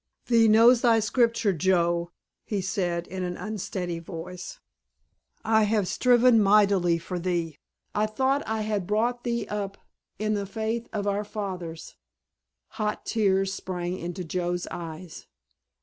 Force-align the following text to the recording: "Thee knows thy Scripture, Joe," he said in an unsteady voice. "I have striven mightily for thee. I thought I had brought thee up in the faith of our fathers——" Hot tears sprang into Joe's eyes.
"Thee 0.25 0.47
knows 0.47 0.81
thy 0.81 0.99
Scripture, 0.99 1.53
Joe," 1.53 2.09
he 2.43 2.59
said 2.59 3.05
in 3.05 3.21
an 3.21 3.37
unsteady 3.37 3.99
voice. 3.99 4.59
"I 5.45 5.61
have 5.65 5.87
striven 5.87 6.41
mightily 6.41 6.97
for 6.97 7.19
thee. 7.19 7.59
I 7.93 8.07
thought 8.07 8.41
I 8.47 8.61
had 8.61 8.87
brought 8.87 9.23
thee 9.23 9.45
up 9.47 9.77
in 10.17 10.33
the 10.33 10.47
faith 10.47 10.89
of 10.91 11.05
our 11.05 11.23
fathers——" 11.23 11.97
Hot 12.81 13.05
tears 13.05 13.53
sprang 13.53 13.95
into 13.99 14.23
Joe's 14.23 14.65
eyes. 14.71 15.27